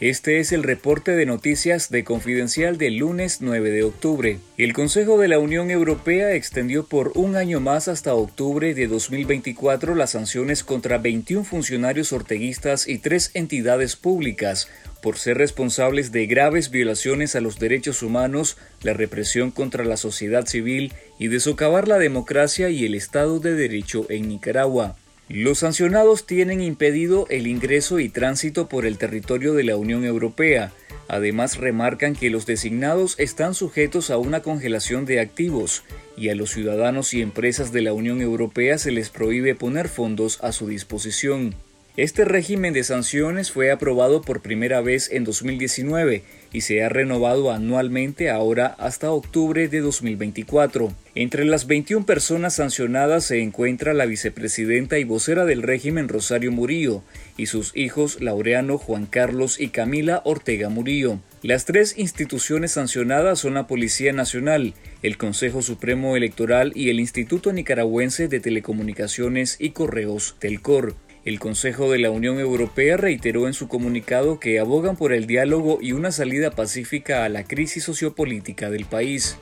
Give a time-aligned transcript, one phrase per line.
[0.00, 4.38] Este es el reporte de noticias de Confidencial del lunes 9 de octubre.
[4.56, 9.96] El Consejo de la Unión Europea extendió por un año más hasta octubre de 2024
[9.96, 14.68] las sanciones contra 21 funcionarios orteguistas y tres entidades públicas
[15.02, 20.46] por ser responsables de graves violaciones a los derechos humanos, la represión contra la sociedad
[20.46, 24.94] civil y de socavar la democracia y el Estado de Derecho en Nicaragua.
[25.28, 30.72] Los sancionados tienen impedido el ingreso y tránsito por el territorio de la Unión Europea.
[31.06, 35.84] Además, remarcan que los designados están sujetos a una congelación de activos
[36.16, 40.38] y a los ciudadanos y empresas de la Unión Europea se les prohíbe poner fondos
[40.42, 41.54] a su disposición.
[41.98, 47.50] Este régimen de sanciones fue aprobado por primera vez en 2019 y se ha renovado
[47.50, 50.94] anualmente ahora hasta octubre de 2024.
[51.16, 57.02] Entre las 21 personas sancionadas se encuentra la vicepresidenta y vocera del régimen Rosario Murillo
[57.36, 61.18] y sus hijos Laureano, Juan Carlos y Camila Ortega Murillo.
[61.42, 67.52] Las tres instituciones sancionadas son la Policía Nacional, el Consejo Supremo Electoral y el Instituto
[67.52, 70.94] Nicaragüense de Telecomunicaciones y Correos, Telcor.
[71.24, 75.78] El Consejo de la Unión Europea reiteró en su comunicado que abogan por el diálogo
[75.80, 79.36] y una salida pacífica a la crisis sociopolítica del país.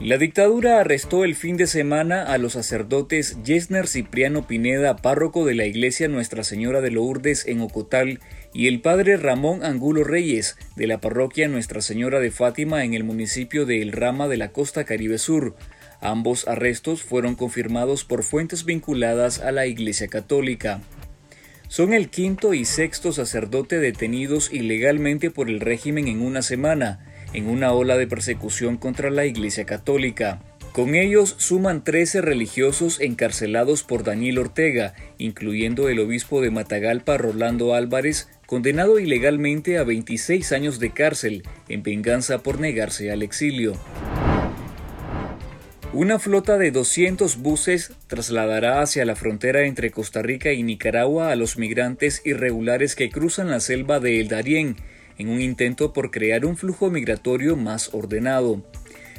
[0.00, 5.54] La dictadura arrestó el fin de semana a los sacerdotes Yesner Cipriano Pineda, párroco de
[5.54, 8.20] la iglesia Nuestra Señora de Lourdes en Ocotal,
[8.52, 13.02] y el padre Ramón Angulo Reyes, de la parroquia Nuestra Señora de Fátima en el
[13.02, 15.54] municipio de El Rama de la costa Caribe Sur,
[16.00, 20.80] Ambos arrestos fueron confirmados por fuentes vinculadas a la Iglesia Católica.
[21.68, 27.48] Son el quinto y sexto sacerdote detenidos ilegalmente por el régimen en una semana, en
[27.48, 30.40] una ola de persecución contra la Iglesia Católica.
[30.72, 37.74] Con ellos suman 13 religiosos encarcelados por Daniel Ortega, incluyendo el obispo de Matagalpa Rolando
[37.74, 43.74] Álvarez, condenado ilegalmente a 26 años de cárcel en venganza por negarse al exilio.
[45.94, 51.36] Una flota de 200 buses trasladará hacia la frontera entre Costa Rica y Nicaragua a
[51.36, 54.74] los migrantes irregulares que cruzan la selva de El Darién,
[55.18, 58.64] en un intento por crear un flujo migratorio más ordenado.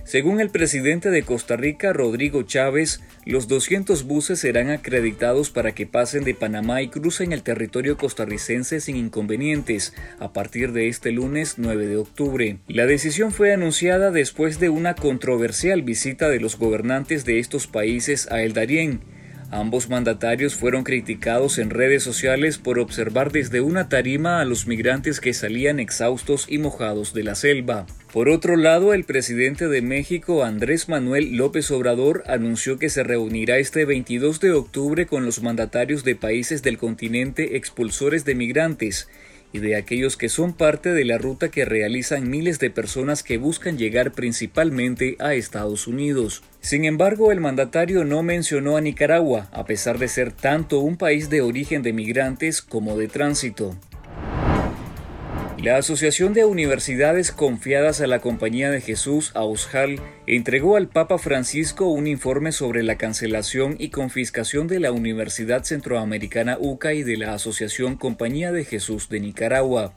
[0.06, 5.88] Según el presidente de Costa Rica, Rodrigo Chávez, los 200 buses serán acreditados para que
[5.88, 11.56] pasen de Panamá y crucen el territorio costarricense sin inconvenientes a partir de este lunes
[11.58, 12.60] 9 de octubre.
[12.68, 18.32] La decisión fue anunciada después de una controversial visita de los gobernantes de estos países
[18.32, 19.02] a El Darién,
[19.52, 25.20] Ambos mandatarios fueron criticados en redes sociales por observar desde una tarima a los migrantes
[25.20, 27.86] que salían exhaustos y mojados de la selva.
[28.12, 33.58] Por otro lado, el presidente de México, Andrés Manuel López Obrador, anunció que se reunirá
[33.58, 39.08] este 22 de octubre con los mandatarios de países del continente expulsores de migrantes
[39.56, 43.38] y de aquellos que son parte de la ruta que realizan miles de personas que
[43.38, 46.44] buscan llegar principalmente a Estados Unidos.
[46.60, 51.30] Sin embargo, el mandatario no mencionó a Nicaragua, a pesar de ser tanto un país
[51.30, 53.78] de origen de migrantes como de tránsito.
[55.66, 61.88] La Asociación de Universidades Confiadas a la Compañía de Jesús, AUSJAL, entregó al Papa Francisco
[61.88, 67.34] un informe sobre la cancelación y confiscación de la Universidad Centroamericana UCA y de la
[67.34, 69.92] Asociación Compañía de Jesús de Nicaragua.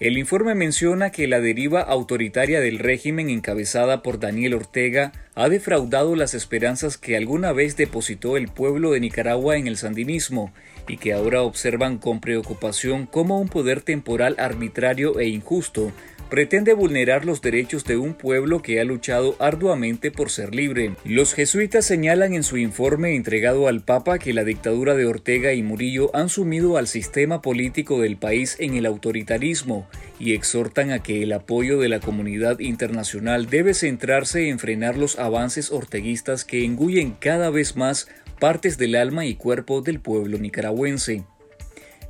[0.00, 6.16] El informe menciona que la deriva autoritaria del régimen encabezada por Daniel Ortega ha defraudado
[6.16, 10.54] las esperanzas que alguna vez depositó el pueblo de Nicaragua en el sandinismo
[10.88, 15.92] y que ahora observan con preocupación cómo un poder temporal arbitrario e injusto
[16.30, 20.94] pretende vulnerar los derechos de un pueblo que ha luchado arduamente por ser libre.
[21.04, 25.62] Los jesuitas señalan en su informe entregado al Papa que la dictadura de Ortega y
[25.62, 31.22] Murillo han sumido al sistema político del país en el autoritarismo y exhortan a que
[31.22, 37.16] el apoyo de la comunidad internacional debe centrarse en frenar los avances orteguistas que engullen
[37.18, 38.08] cada vez más
[38.38, 41.24] partes del alma y cuerpo del pueblo nicaragüense.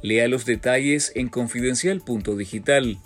[0.03, 2.99] Lea los detalles en confidencial.digital.